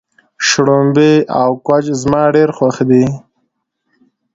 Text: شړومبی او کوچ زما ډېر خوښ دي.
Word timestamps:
شړومبی 0.47 1.13
او 1.41 1.49
کوچ 1.67 1.85
زما 2.01 2.23
ډېر 2.35 2.49
خوښ 2.57 2.75
دي. 2.89 3.05